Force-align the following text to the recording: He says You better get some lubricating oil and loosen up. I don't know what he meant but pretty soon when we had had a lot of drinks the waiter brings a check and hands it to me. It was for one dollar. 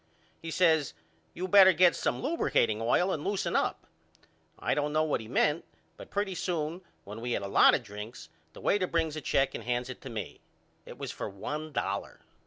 He 0.41 0.49
says 0.49 0.95
You 1.35 1.47
better 1.47 1.73
get 1.73 1.95
some 1.95 2.23
lubricating 2.23 2.81
oil 2.81 3.11
and 3.11 3.23
loosen 3.23 3.55
up. 3.55 3.85
I 4.57 4.73
don't 4.73 4.91
know 4.93 5.03
what 5.03 5.21
he 5.21 5.27
meant 5.27 5.63
but 5.95 6.09
pretty 6.09 6.33
soon 6.33 6.81
when 7.03 7.21
we 7.21 7.33
had 7.33 7.43
had 7.43 7.49
a 7.49 7.53
lot 7.53 7.75
of 7.75 7.83
drinks 7.83 8.29
the 8.53 8.61
waiter 8.61 8.87
brings 8.87 9.15
a 9.15 9.21
check 9.21 9.53
and 9.53 9.63
hands 9.63 9.91
it 9.91 10.01
to 10.01 10.09
me. 10.09 10.41
It 10.87 10.97
was 10.97 11.11
for 11.11 11.29
one 11.29 11.71
dollar. 11.71 12.21